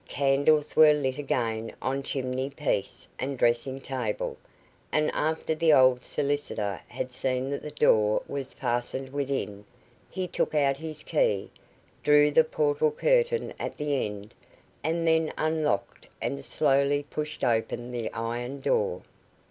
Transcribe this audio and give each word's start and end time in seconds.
Candles 0.09 0.75
were 0.75 0.93
lit 0.93 1.19
again 1.19 1.73
on 1.79 2.01
chimney 2.01 2.49
piece 2.49 3.07
and 3.19 3.37
dressing 3.37 3.79
table, 3.79 4.35
and 4.91 5.11
after 5.13 5.53
the 5.53 5.71
old 5.73 6.03
solicitor 6.03 6.81
had 6.87 7.11
seen 7.11 7.51
that 7.51 7.61
the 7.61 7.69
door 7.69 8.23
was 8.27 8.51
fastened 8.51 9.09
within, 9.11 9.63
he 10.09 10.27
took 10.27 10.55
out 10.55 10.77
his 10.77 11.03
key, 11.03 11.51
drew 12.03 12.31
the 12.31 12.43
portal 12.43 12.89
curtain 12.89 13.53
at 13.59 13.77
the 13.77 14.03
end, 14.03 14.33
and 14.83 15.07
then 15.07 15.31
unlocked 15.37 16.07
and 16.19 16.43
slowly 16.43 17.03
pushed 17.03 17.43
open 17.43 17.91
the 17.91 18.11
iron 18.11 18.59
door. 18.59 19.03